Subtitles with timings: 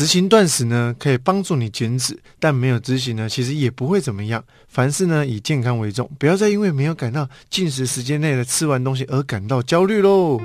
[0.00, 4.42] 执行断食呢，可以帮助你减脂，但没有执行呢，其实也不会怎么样。
[4.66, 10.40] 凡事呢，以健康为重，不要再因为没有赶到进食时间内的吃完东西而感到焦虑喽。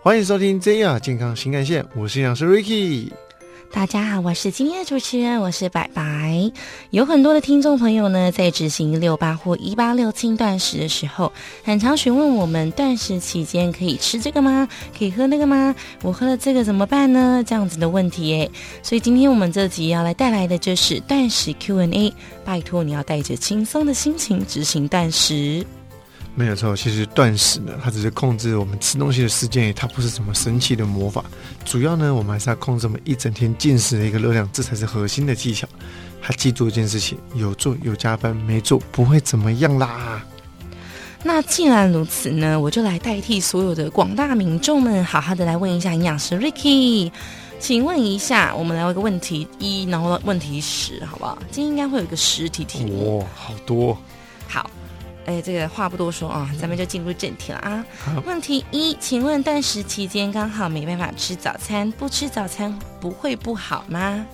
[0.00, 3.10] 欢迎收听 JR 健康新干线，我是营养师 Ricky。
[3.74, 6.52] 大家好，我是今天的主持人，我是白白。
[6.90, 11.32] 有很多的听众朋友呢，在执行六八或一八六轻断食的时候，
[11.64, 14.68] 很常询问我们，断食期间可以吃这个吗？
[14.96, 15.74] 可以喝那个吗？
[16.02, 17.42] 我喝了这个怎么办呢？
[17.46, 18.50] 这样子的问题诶。
[18.82, 22.12] 所以今天我们这集要来带来的就是断食 Q&A，
[22.44, 25.66] 拜托你要带着轻松的心情执行断食。
[26.34, 31.22] 没有错，其实断食呢，它只是控制我们吃东西的时间，它不是什么神奇的魔法。
[31.62, 35.68] 主要呢，我们还是要控制我们一整天进食的一个热量，这才是核心的技巧。
[36.22, 40.24] 还记住一件事情：有做有加班，没做不会怎么样啦。
[41.22, 47.12] 那既然如此呢，我就来代替所有的广大民众们，好好的来问一下营养师 Ricky，
[47.60, 51.36] 请问一下，我们来问个问题一，然后问题十，好不好？
[51.50, 53.18] 今天应该会有一个实体题目。
[53.18, 53.98] 哇，好多。
[54.48, 54.70] 好。
[55.26, 57.84] 哎，这个话不多说啊，咱们就进入正题了啊。
[58.24, 64.24] 问题一，请问断食期间刚好没办法吃早餐，不吃早餐不会不好吗？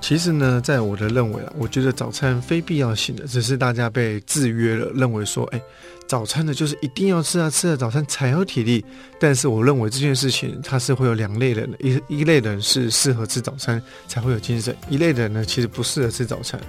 [0.00, 5.60] 其实呢，在我的认为啊，我觉得早餐非必要性的，只是大家被制约了，认为说，哎，
[6.06, 8.84] 早餐呢就是一定要吃啊，吃了早餐才有体力。
[9.18, 16.60] 但是我认为这件事情它是会有两类人的，一一类人是适合吃早餐才会有精神，一类人呢其实不适合吃早餐。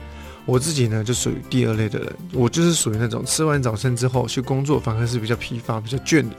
[0.46, 6.36] 我自己呢，就属于第二类的人，我就是属于那种吃完早餐之后去工作，反而是比较疲乏、比较倦的。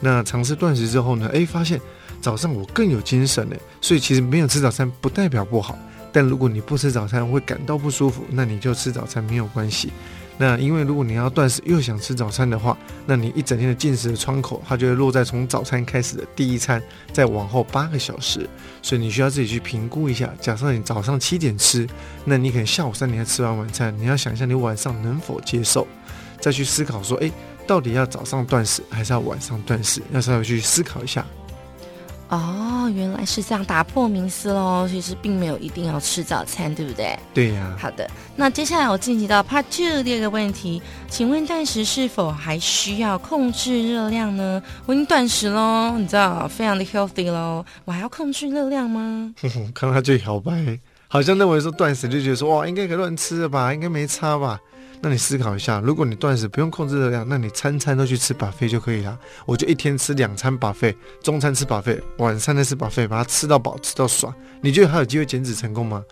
[0.00, 1.78] 那尝试断食之后呢，诶，发现
[2.22, 3.56] 早上我更有精神了。
[3.80, 5.78] 所以其实没有吃早餐不代表不好，
[6.10, 9.92] 但如果你不吃早餐会感到不舒服，那你就吃早餐没有关系。
[10.42, 12.74] 那因为如果你要断食又想吃早餐的话，
[13.04, 16.82] 那你一整天的进食的窗口，它就会落在从早餐开始的第一餐，
[17.12, 18.48] 再往后八个小时，
[18.80, 20.32] 所以你需要自己去评估一下。
[20.40, 21.86] 假设你早上七点吃，
[22.24, 25.86] 那你可能下午三点才吃完晚餐，你要想一下你晚上能否接受，
[26.40, 27.30] 再去思考说，诶，
[27.66, 31.22] 到底要早上断食还是要晚上断食，要稍微去思考一下。
[32.30, 34.86] 哦，原来是这样，打破迷思喽。
[34.88, 37.18] 其实并没有一定要吃早餐，对不对？
[37.34, 37.76] 对呀。
[37.76, 44.62] 好的，那接下来我晋级到 Part Two 第二个问题，请问断食是否还需要控制热量呢？
[44.86, 49.34] 我已经断食喽，你知道，非常的 healthy 喽，我还要控制热量吗？
[49.74, 54.60] 看到他最摇摆，好像认为说断食就觉得说哇，应该可以乱吃了吧，应该没差吧。
[55.02, 59.18] 那你思考一下，如果你断食不用控制热量，那你餐餐都去吃把费就可以了。
[59.46, 64.34] 我就一天吃两餐把费，中餐吃把费，晚餐再吃把费，把它吃到饱，吃到爽。
[64.60, 66.04] 你觉得还有机会减脂成功吗？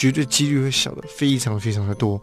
[0.00, 2.18] 绝对几率会小的非常非常的多。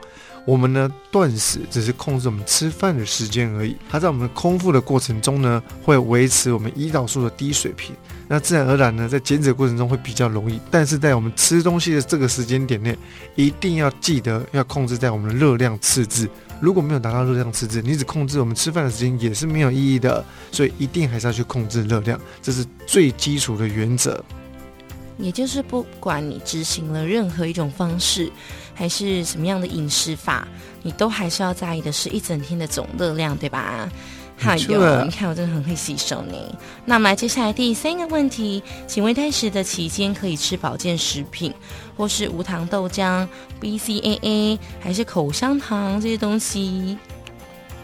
[0.48, 7.94] 我们呢断食只是控制我们吃饭的时间而已，它在我们空腹的过程中呢，会维持我们胰岛素的低水平，
[8.28, 10.60] 那自然而然呢，在减脂过程中会比较容易。
[10.72, 12.98] 但是在我们吃东西的这个时间点内，
[13.36, 16.28] 一定要记得要控制在我们的热量赤字。
[16.60, 20.26] 如果没有达到热量赤字，你只控制我们吃饭的时间也是没有意义的。
[20.52, 24.24] 所以一定还是要去控制热量，这是最基础的原则。
[25.18, 28.32] 也就是不管你执行了任何一种方式。
[28.74, 30.48] 还是什么样的饮食法，
[30.84, 33.90] 你都还是要在意的是一整天的总热量，对吧？
[34.38, 36.36] 还有，你看我真的很会吸收呢。
[36.86, 41.52] 那我们来接下来第三个问题，请问断食的期间可以吃保健食品，
[41.96, 43.28] 或是无糖豆浆、
[43.60, 47.00] BCAA，还是口香糖这些东西？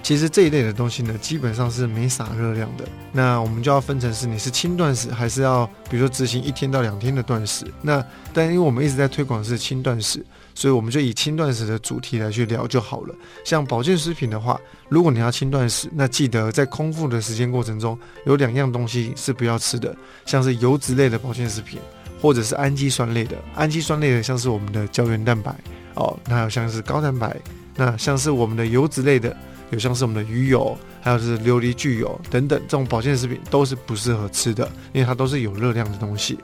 [0.04, 2.84] 其实这一类的东西呢，基本上是没啥热量的。
[3.14, 7.66] 那我们就要分成是你是轻断食，还是要比如说执行一天到两天的断食。
[7.82, 13.16] 那但因为我们一直在推广是轻断食，所以我们就以轻断食的主题来去聊就好了。
[13.46, 14.60] 像保健食品的话，
[14.90, 21.80] 如果你要轻断食，那记得在空腹的时间过程中有两样东西是不要吃的，像是油脂类的保健食品，
[22.22, 23.38] 或者是氨基酸类的。
[23.56, 25.56] 氨基酸类的像是我们的胶原蛋白
[25.94, 27.34] 哦，那还有像是高蛋白，
[27.78, 29.34] 那像是我们的油脂类的。
[29.74, 36.38] 有像是我们的鱼油，还有是琉璃聚油等等，这种保健食品都是不适合吃的，因为它都是有热量的东西。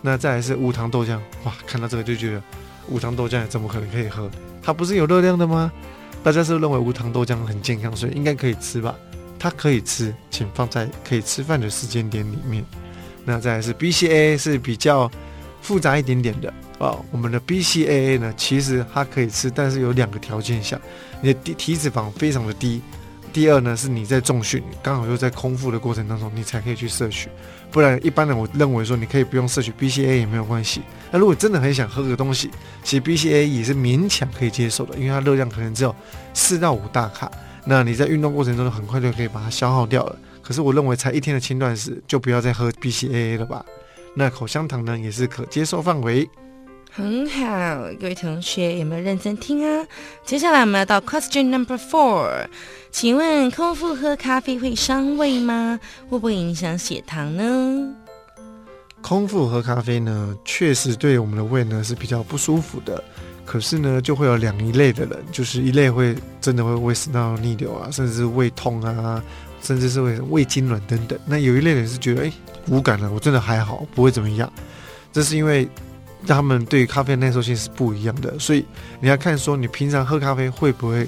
[0.00, 2.42] 那再来是无糖豆浆，哇，看到这个就觉得
[2.88, 4.30] 无糖豆浆怎么可能可以喝？
[4.62, 5.70] 它不是有热量的吗？
[6.22, 8.96] 大家是认为无糖豆浆很健康，所以应该可以吃吧？
[9.38, 12.64] 它可以吃，请放在可以吃饭的时间点里面。
[13.26, 15.10] 那再来是 BCA，是比较
[15.60, 20.80] 复杂一点点的啊，我们的 BCAA 呢，其实它可以吃，但是有两个条件下。
[21.20, 22.80] 你的体体脂肪非常的低，
[23.34, 27.28] 第二呢是你在重训，刚好又在空腹的过程当中，你才可以去摄取，
[27.70, 30.80] 不然一般人我认为说你可以不用摄取 BCA 也没有关系。
[31.10, 32.50] 那如果真的很想喝个东西，
[32.82, 35.94] 其实 BCA 也是勉强可以接受的，因为它热量可能只有
[36.32, 37.30] 四到五大卡。
[37.66, 40.18] 那你在运动过程中很快就可以把它消耗掉了。
[40.40, 43.62] 可是我认为才一天的轻断食就不要再喝 BCAA 了吧？
[44.14, 46.26] 那口香糖呢也是可接受范围。
[46.92, 47.46] 很好，
[48.00, 49.86] 各位同学有没有认真听啊？
[50.24, 52.28] 接下来我们要到 question number four，
[52.90, 55.78] 请问空腹喝咖啡会伤胃吗？
[56.08, 57.94] 会不会影响血糖呢？
[59.00, 63.02] 空腹喝咖啡呢，确实对我们的胃呢是比较不舒服的。
[63.46, 69.22] 可是呢，就会有两一类的人，就是一类会真的会胃食道逆流啊，甚至是胃痛啊，
[69.62, 71.16] 甚至是会胃痉挛等等。
[71.24, 72.32] 那有一类人是觉得，哎，
[72.68, 74.52] 无感了，我真的还好，不会怎么样。
[75.12, 75.68] 这是因为。
[76.26, 78.64] 他们对咖啡的耐受性是不一样的，所以
[79.00, 81.06] 你要看说你平常喝咖啡会不会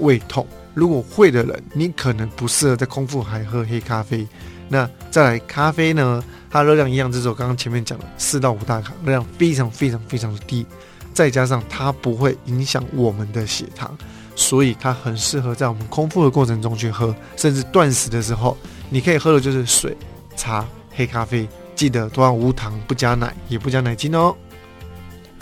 [0.00, 0.46] 胃痛。
[0.72, 4.26] 如果会的人，你可能不适合在空腹还喝黑咖啡。
[4.68, 10.66] 那再来，咖啡呢，它热量一样，就是我刚刚前面讲的四到五大卡，热量非常非常非常的低，
[11.12, 13.96] 再加上它不会影响我们的血糖，
[14.34, 18.56] 所以它很适合在我们空腹的过程中去喝，甚至断食的时候，
[18.88, 19.96] 你可以喝的就是水、
[20.34, 21.46] 茶、黑咖啡，
[21.76, 24.34] 记得都要无糖，不加奶，也不加奶精哦。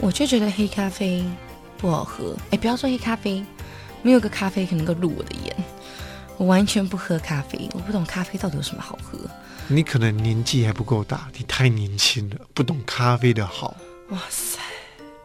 [0.03, 1.25] 我就觉得黑咖啡
[1.79, 2.37] 不好喝。
[2.51, 3.45] 哎，不要说黑咖啡，
[4.03, 5.57] 没有个咖啡可能够入我的眼。
[6.37, 9.17] 我完全不喝咖啡，我不懂咖啡到底有什么好喝。
[9.69, 13.77] 你可能年纪还不够大，你太年轻了，不懂咖啡的好。
[14.09, 14.59] 哇塞，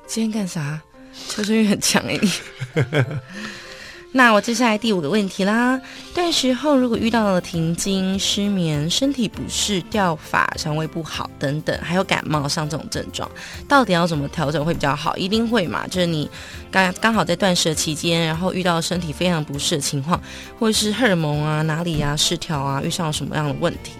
[0.05, 0.79] 今天干啥？
[1.27, 2.31] 求生欲很强哎你。
[4.13, 5.79] 那我接下来第五个问题啦，
[6.15, 13.29] 断食后如果遇到了停经、失眠、身体不适、掉发、肠胃不好等等，还有感冒像这种症状，
[13.67, 15.15] 到底要怎么调整会比较好？
[15.17, 15.85] 一定会嘛？
[15.87, 16.27] 就是你
[16.71, 20.19] 刚刚好在断食期间，然后遇到身体非常不适的情况，
[20.57, 23.91] 或者是荷尔蒙啊哪里啊失调啊，遇上了什么样的问题？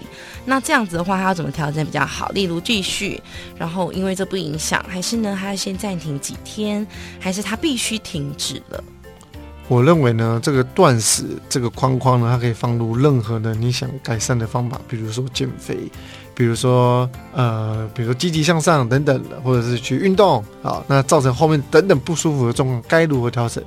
[0.45, 2.30] 那这样子的话，他要怎么调整比较好？
[2.30, 3.21] 例如继续，
[3.57, 6.88] 然后因为这不影响，还是呢，他要先暂停几天，
[7.19, 8.83] 还是他必须停止了？
[9.68, 15.78] 我认为呢，这个断食这个框框呢，它可以放入任何的你想改善的方法，比如说减肥，
[16.34, 20.81] 比如说呃，比如说积极向上等等，或者是去运动啊。
[20.88, 23.62] 那造成后面等等不舒服的状况，该如何调整？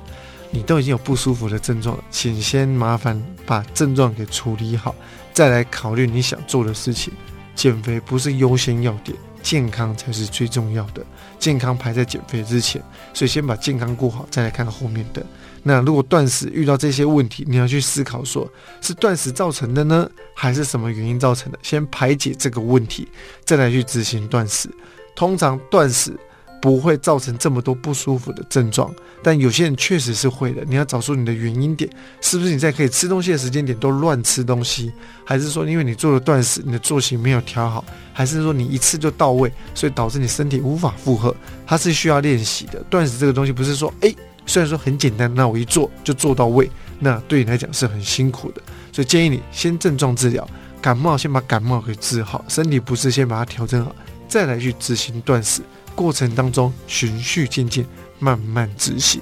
[0.49, 4.95] 你都已经有不舒服的症状了，请先麻烦把症状给处理好，
[5.31, 7.13] 再来考虑你想做的事情。
[7.53, 11.05] 减肥不是优先要点，健康才是最重要的，
[11.37, 12.81] 健康排在减肥之前，
[13.13, 15.23] 所以先把健康顾好，再来看后面的。
[15.63, 21.59] 那如果断食遇到这些问题，你要去思考，说是断食造成的呢，还是什么原因造成的？
[21.61, 23.07] 先排解这个问题，
[23.45, 24.69] 再来去执行断食。
[25.15, 26.17] 通常断食
[26.61, 28.91] 不会造成这么多不舒服的症状，
[29.21, 30.63] 但有些人确实是会的。
[30.65, 31.87] 你要找出你的原因点，
[32.21, 34.91] 是不是你在可以吃东西的时间点都乱吃东西，
[35.23, 41.35] 还是说因为你做了断食，你的作息没有调好，还是说你一次就到位，所以导致你身体无法负荷？
[41.67, 42.79] 它是需要练习的。
[42.89, 44.11] 断食这个东西不是说哎。
[44.45, 48.61] 虽然说很简单，那我一做就做到位，那对你来讲是很辛苦的，
[48.91, 50.47] 所以建议你先症状治疗，
[50.81, 53.95] 感冒先把感冒给治好，身体不适先把它调整好，
[54.27, 55.61] 再来去执行断食，
[55.95, 57.85] 过程当中循序渐进，
[58.19, 59.21] 慢慢执行。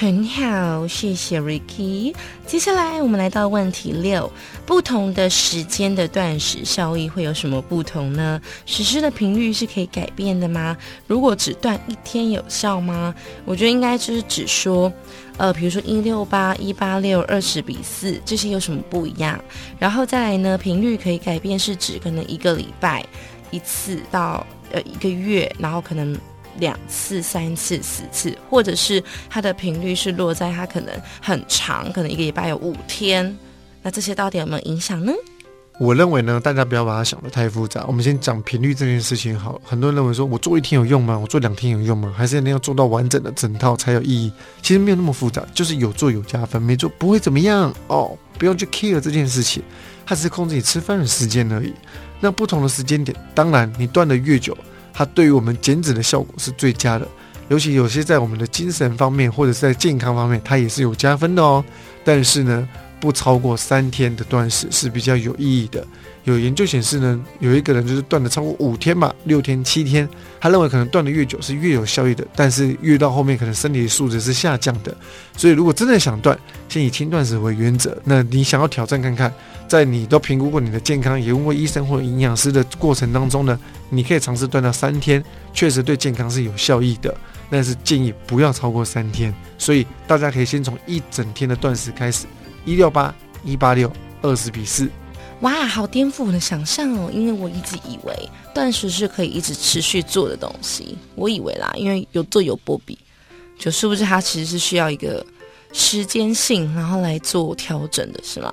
[0.00, 2.14] 很好，谢谢 Ricky。
[2.46, 4.30] 接下来我们来到问题六：
[4.64, 8.40] 不同的时间的断食效益会有什么不同呢？
[8.64, 10.76] 实施的频率是可以改变的吗？
[11.08, 13.12] 如果只断一天有效吗？
[13.44, 14.92] 我觉得应该就是只说，
[15.36, 19.36] 呃，比如说一六八、一八六、二十比四这些有什么不一样？
[19.80, 23.04] 然后再来呢，频率可以改变是指可能一个礼拜
[23.50, 26.16] 一次到呃一个月，然后可能。
[26.58, 33.36] 两次、三次、四次，或者是它的频率是落在它可能很长，可能一个礼拜有五天，
[33.82, 35.12] 那这些到底有没有影响呢？
[35.80, 37.84] 我认为呢，大家不要把它想得太复杂。
[37.86, 39.60] 我们先讲频率这件事情好。
[39.64, 41.16] 很多人认为说我做一天有用吗？
[41.16, 42.12] 我做两天有用吗？
[42.16, 44.32] 还是一定要做到完整的整套才有意义？
[44.60, 48.18] 其实没有那么复杂，就是有做有加分，没做不会怎么样哦。
[48.36, 49.62] 不用去 care 这件事情，
[50.04, 51.72] 它只是控制你吃饭的时间而已。
[52.18, 54.58] 那不同的时间点，当然你断的越久。
[54.98, 57.06] 它对于我们减脂的效果是最佳的，
[57.46, 61.64] 尤其有些在我们的精神方面或者是在健康方面，它也是有加分的哦。
[62.02, 62.68] 但是呢，
[63.00, 65.86] 不超过三天的断食是比较有意义的。
[66.24, 70.06] 有研究显示呢，有一个人就是断的超过五天吧，六天、七天，
[70.38, 74.94] 他认为可能断的越久是越有效益的，但是越到后面可能身体素质是下降的。
[75.36, 76.38] 所以如果真的想断，
[76.68, 77.96] 先以轻断食为原则。
[78.04, 79.32] 那你想要挑战看看？
[79.66, 87.14] 在你都评估过你的健康，也问过医生或者营养师的过程当中呢，你可以尝试断到三天，确实对健康是有效益的。
[87.50, 92.26] 但是建议不要超过三天，所以大家可以先从一整天的断食开始，
[92.64, 94.88] 一六八一八六二十比四。
[95.40, 97.08] 哇，好颠覆我的想象哦！
[97.12, 102.98] 因为我一直以为断食是可以一直持续做的东西，我以为啦，因为有做有波比，
[103.56, 105.24] 就是不是它其实是需要一个
[105.72, 108.52] 时间性，然后来做调整的是吗？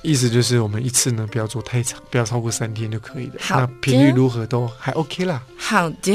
[0.00, 3.34] 意思就是我们一次呢不要做太长，不要超过三天就可以了。
[3.40, 5.42] 好那频率如何都还 OK 啦。
[5.58, 6.12] 好的，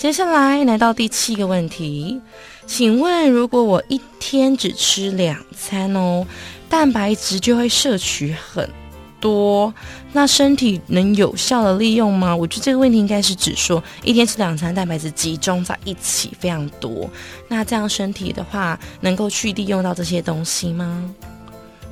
[0.00, 2.18] 接下来来到第七个问题，
[2.66, 6.26] 请问如果我一天只吃两餐哦，
[6.70, 8.66] 蛋白质就会摄取很
[9.20, 9.74] 多，
[10.14, 12.34] 那身体能有效的利用吗？
[12.34, 17.06] 我觉得这个问题应该是指说一天吃两餐，蛋白质集中在一起非常多，
[17.46, 21.14] 那这样身体的话能够去利用到这些东西吗？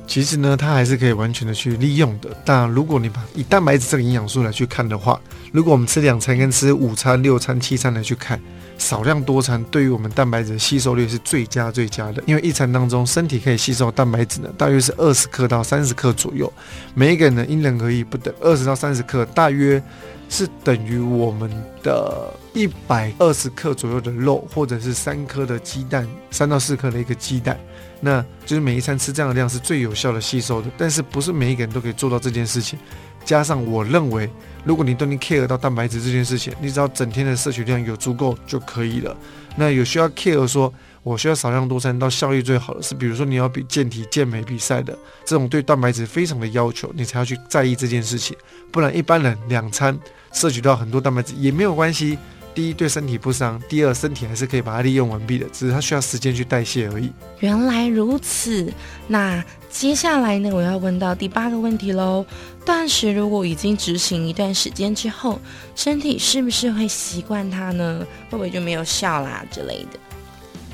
[0.09, 2.35] 其实呢，它还是可以完全的去利用的。
[2.43, 8.41] 但如果你把以蛋白质这个营养素来去看的话，如果我们吃两餐跟吃五餐、六餐、七餐来去看，
[8.79, 12.23] 少量多餐对于我们蛋白质的吸收率是最佳最佳的。
[12.25, 16.51] 因为一餐当中，身体可以吸收蛋白质呢，大约是二十克到三十克左右。
[16.95, 19.79] 每一个人呢因人而异不等，二十到三十克大约
[20.27, 21.47] 是等于我们
[21.83, 27.55] 的一百二十克左右的肉，或者是三颗的鸡蛋，三到四颗的一个鸡蛋。
[28.01, 32.79] 那就是每一餐吃这样的量是最有效的吸收的，但是不是每一个人都可以做到这件事情。
[33.25, 34.29] 加上我认为，
[34.63, 39.15] 如果你都能 care 到蛋白质这件事情，你只要整天的摄取量有足够就可以了。
[39.55, 48.35] 那有需要 care 说，我需要少量多餐到效益最好的是，比如说你要比健体健美比赛的这种对蛋白质非常的要求，你才要去在意这件事情。
[48.71, 49.95] 不然一般人两餐
[50.31, 52.17] 摄取到很多蛋白质也没有关系。
[52.59, 57.09] 第一，对身体不伤；第二，身体还是可以把它利用完毕的，只是它需要时间去代谢而已。
[57.39, 58.69] 原来如此，
[59.07, 62.25] 那接下来呢，我要问到第八个问题喽。
[62.65, 65.39] 断食如果已经执行一段时间之后，
[65.73, 68.05] 身体是不是会习惯它呢？
[68.29, 69.97] 会不会就没有效啦之类的？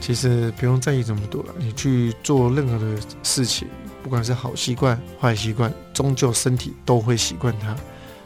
[0.01, 3.67] 其实不用在意这么多了，你去做任何的事情，
[4.01, 7.75] 不管是好习惯、坏习惯，终究身体都会习惯它。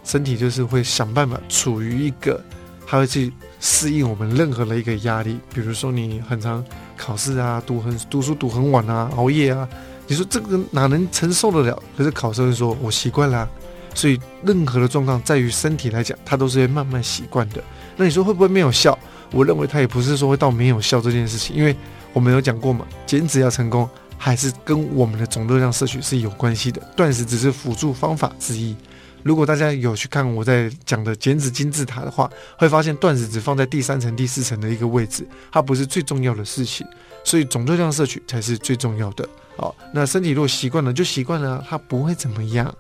[0.06, 2.42] 身体就是会想办法处于一个，
[2.90, 5.38] 它会去适应我们任何的一个压力。
[5.54, 6.66] 比如说你很常
[6.98, 9.70] 考试啊，读很读书读很晚啊，熬夜啊，
[10.08, 11.84] 你说这个哪能承受得了？
[11.96, 13.48] 可是考生说，我习惯啦、
[13.94, 17.64] 所以任何的状况在于身体来讲，它都是会慢慢习惯的。
[17.96, 18.98] 那你说会不会没有效？
[19.32, 21.76] 我认为它也不是说会到没有效这件事情，因为
[22.12, 26.82] 我们有讲过嘛，减脂要成功，还是跟我们的总热量摄取是有关系的。
[26.96, 28.76] 断食只是辅助方法之一。
[29.24, 36.86] 如果大家有去看我在讲的减脂金字塔的话，会发现断食只放在第三层、第四层的一个位置，它不是最重要的事情，
[37.24, 39.28] 所以总热量摄取才是最重要的。
[39.58, 42.74] 哦，那身体如果习惯了就习惯了啊，它不会怎么样。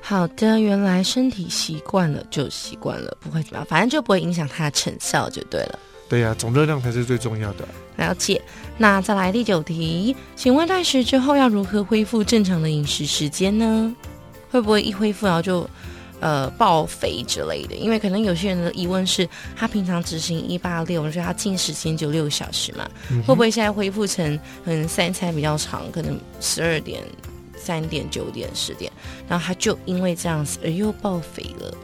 [0.00, 5.78] 好的，原来身体习惯了就习惯了，不会怎么样，反正就不会影响它的成效就对了。
[6.08, 7.66] 对呀、总热量才是最重要的。
[7.96, 8.42] 了解。
[8.76, 13.94] 那再来第九题，请问断食之后要如何恢复正常的饮食时间呢？
[14.52, 15.68] 会不会一恢复然后就
[16.20, 17.74] 呃爆肥之类的？
[17.74, 27.02] 因为可能有些人的疑问是，他平常执行一八六，所以他进食时间就六小时嘛，嗯会不会现在恢复成可能三餐比较长，可能十二点、
[27.56, 28.92] 三点、九点、十点，
[29.26, 31.74] 然后他就因为这样子而又爆肥了？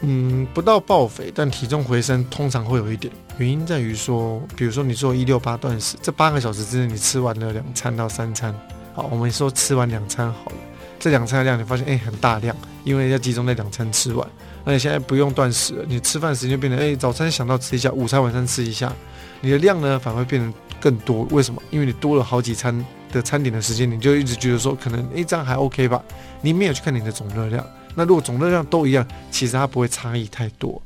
[0.00, 3.12] 嗯，不到爆肥，但体重回升通常会有一点。
[3.36, 8.54] 原因在于说，比如说你做一六八断食，这八个小时之内你吃完了两餐到三餐，
[8.94, 10.56] 好，我们说吃完两餐好了，
[10.98, 14.28] 这两餐的量你发现哎、很大量，因为要集中在两餐吃完。
[14.64, 18.92] 那你现在不用断食了，你吃饭时间就变成哎、早餐想到吃一下，午餐晚餐吃一下，
[19.40, 21.22] 你的量呢反而会变得更多。
[21.30, 21.62] 为什么？
[21.70, 26.02] 因为你多了好几餐的餐点的时间，你就一直觉得说可能哎、这样还 OK 吧，
[26.42, 27.64] 你没有去看你的总热量。
[27.94, 30.80] 那如果总热量都一样，其实它不会差异太多。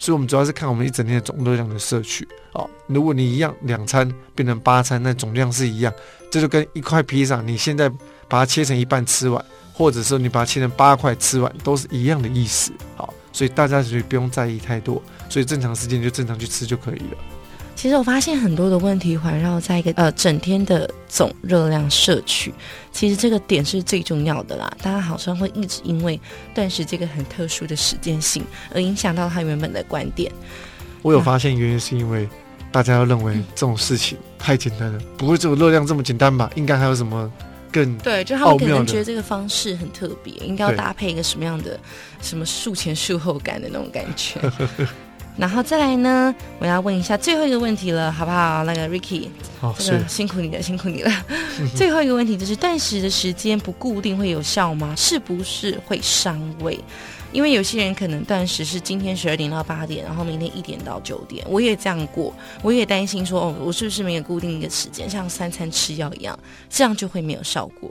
[0.00, 2.26] 所以我们主要是看我们一整天的总热量的摄取。
[2.52, 5.92] 哦，如果你一样两餐变成八餐，那总量是一样，
[6.30, 7.90] 这就跟一块披萨，你现在
[8.28, 9.42] 把它切成一半吃完，
[9.72, 12.70] 或者说你把它切成八块吃完，都是一样的意思。
[12.96, 17.16] 好，所以大家所以不用在意太多，所以正常时间就正常去吃就可以了。
[17.74, 22.52] 其实我发现很多的问题环绕在一个呃整天的总热量摄取，
[22.90, 24.68] 其实这个点是最重要的啦。
[24.82, 26.20] 大家好像会一直因为
[26.52, 28.44] 断食这个很特殊的时间性
[28.74, 30.32] 而影响到他原本的观点。
[31.02, 32.28] 我有发现原因是因为
[32.72, 36.50] 大家要认为这种事情太简单了，不会只有热量这么简单吧？
[36.56, 37.32] 应该还有什么
[37.84, 41.78] 更对，就他们可能觉得这个方式很特别，应该要搭配一个什么样的
[42.20, 44.40] 什么术前术后感的那种感觉。
[45.36, 48.64] 然后再来呢，我要问一下最后一个问题了，好不好？
[48.64, 49.28] 那个 Ricky，
[49.60, 51.12] 哦是这个辛苦你了，辛苦你了。
[51.76, 54.92] 最后一个问题就是断食的时间不固定会有效吗？
[54.96, 56.76] 是不是会伤胃？
[57.32, 61.44] 因为有些人可能断食是今天十二点到八点，然后明天一点到九点。
[61.48, 66.38] 我也这样过，我也担心说，哦，我是不是没有固定一个时间，像三餐吃药一样，
[66.70, 67.90] 这样就会没有效果。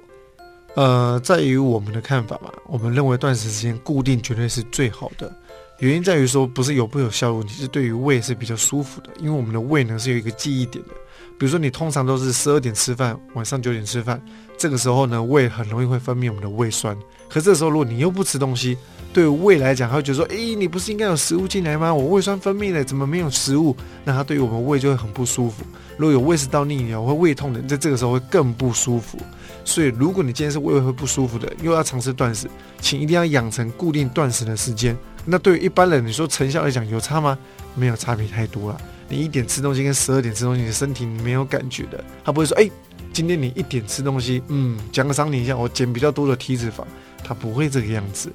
[0.75, 5.31] 呃，在于我们的看法嘛，我们认为断食时间固定绝对是最好的。
[5.79, 10.91] 原因在于说，不是有不有效的问题，是对于胃是比较舒服的，因为我们的胃呢是有一个记忆点的。
[11.39, 14.19] 比如说你通常都是十二点吃饭，晚上九点吃饭，
[14.57, 16.97] 这个时候呢，胃很容易会分泌我们的胃酸。
[17.29, 18.75] 可这时候如果你又不吃东西，
[19.17, 21.91] 对胃来讲，他会觉得说，诶，你不是应该有食物进来吗？
[21.91, 23.75] 我胃酸分泌了，怎么没有食物？
[24.05, 25.63] 那它对于我们胃就会很不舒服。
[25.97, 29.17] 如果有胃食道逆流或胃痛的，在这个时候会更不舒服。
[29.65, 32.47] 所以，如果你今天是胃会不舒服的，又要尝试断食，
[32.79, 34.95] 请一定要养成固定断食的时间。
[35.25, 37.35] 那对于一般人，你说成效来讲有差吗？
[37.73, 38.79] 没有差别太多了。
[39.09, 42.03] 你一点吃东西跟十二点吃东西，你的身体没有感觉的。
[42.23, 42.69] 他不会说，哎，
[43.11, 46.83] 今天你一点吃东西，嗯，讲个赏你一下，我减比较多的体脂肪。
[47.23, 48.31] 他不会这个样子。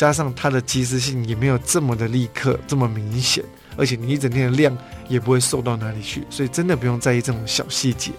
[0.00, 3.44] 加上它的及时性也没有这么的立刻这么明显，
[3.76, 4.74] 而且你一整天的量
[5.10, 8.10] 也不会瘦到哪里去，所以真的不用在意这种小细节。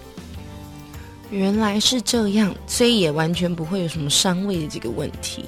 [1.32, 5.46] 原来是这样，所以也完全不会有什么伤胃的这个问题。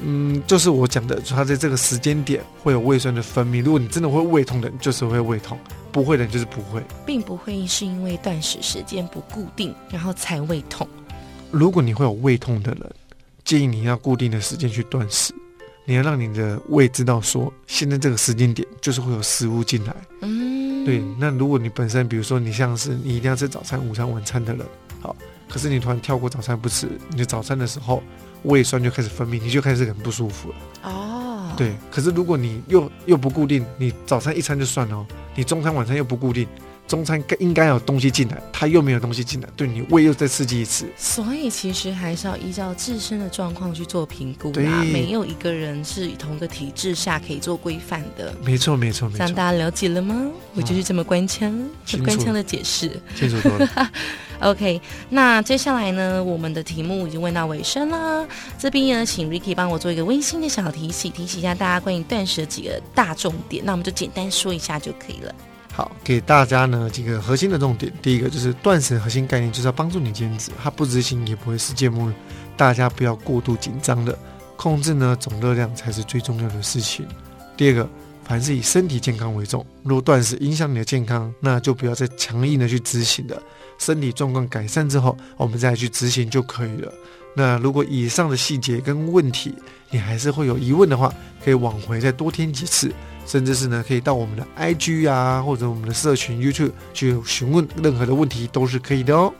[0.00, 3.62] 嗯，就是我讲的，它在这个时间点会有胃酸的分泌。
[3.62, 5.56] 如果你真的会胃痛的，就是会胃痛；
[5.92, 10.88] 不会的，就是不会，并不会是因为断食时间不固定，然后才胃痛。
[11.52, 12.92] 如果你会有胃痛的人，
[13.44, 15.32] 建议你要固定的时间去断食。
[15.88, 19.96] 你要让你的胃知道说，现在这个时间点就是会有食物进来。
[20.20, 21.02] 嗯，对。
[21.18, 24.66] 那如果你本身，比如说你像是你一定要吃早餐、午餐、晚餐的人，
[25.00, 25.16] 好，
[25.48, 28.02] 可是你突然跳过早餐不吃，你的早餐的时候
[28.42, 30.56] 胃酸就开始分泌，你就开始很不舒服了。
[30.82, 31.74] 哦，对。
[31.90, 36.46] 可是如果你又又不固定，你早餐一餐就算了，你中餐、晚餐又不固定。
[36.88, 40.86] 中餐该应该有东西进来，它又没有东西进来，对你胃又再刺激一次。
[40.96, 44.82] 所以其实还是要依照自身的状况去做评估啦。
[44.90, 48.34] 没有一个人是同一个体制下可以做规范的。
[48.42, 50.28] 没错，没错，这样大家了解了吗？
[50.54, 51.56] 我就是这么官腔，
[52.02, 52.90] 官腔的解释。
[53.14, 53.90] 清楚多了。
[54.40, 54.80] OK，
[55.10, 58.26] 那接下来呢，我们的题目已经问到尾声了。
[58.56, 63.64] 这边呢，请 Ricky 帮我做一个温馨的小提醒，提醒一下大家关于断食的几个大重点。
[63.64, 65.34] 那我们就简单说一下就可以了。
[65.78, 67.92] 好，给大家呢几个核心的重点。
[68.02, 72.12] 第一个就是断食核心概念，就是要帮助你减脂，它不执行也不会世界末日。
[72.56, 74.18] 大家不要过度紧张的
[74.56, 77.06] 控制呢总热量才是最重要的事情。
[77.56, 77.88] 第二个，
[78.24, 83.40] 凡是以身体健康为重，如果断食影响你的健康，那就不要再强硬的去执行了。
[83.78, 86.92] 身体状况改善之后，我们再去执行就可以了。
[87.36, 89.54] 那如果以上的细节跟问题
[89.90, 91.14] 你还是会有疑问的话，
[91.44, 92.92] 可以往回再多添几次。
[93.28, 99.30] 甚至是呢，可以到我们的 IG 啊，或者我们的社群 YouTube 去询问任何的问题，都是可以的哦。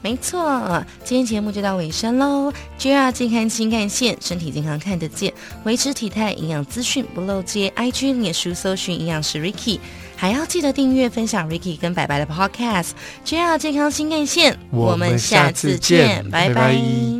[0.00, 2.52] 没错，今天节目就到尾声喽。
[2.78, 7.68] JR 健康新干线，身体健康看得见，维持体态，营养资讯不漏接。
[7.76, 9.80] IG 脸书搜寻营养师 Ricky，
[10.16, 12.90] 还要记得订阅分享 Ricky 跟白白的 Podcast。
[13.26, 17.17] JR 健康新干线，我们下次见，拜拜。